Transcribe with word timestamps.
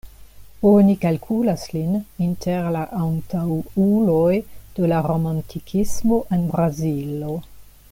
Oni 0.67 0.93
kalkulas 1.01 1.65
lin 1.73 1.91
inter 2.27 2.69
la 2.77 2.81
antaŭuloj 3.01 4.33
de 4.79 4.91
la 4.95 5.05
Romantikismo 5.11 6.21
en 6.39 6.51
Brazilo. 6.57 7.37